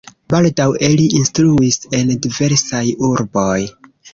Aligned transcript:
Baldaŭe 0.33 0.89
li 0.93 1.05
instruis 1.19 1.79
en 1.99 2.11
diversaj 2.27 2.85
urboj. 3.11 3.57